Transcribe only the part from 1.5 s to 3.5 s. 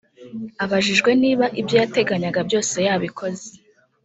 ibyo yateganyaga byose yabikoze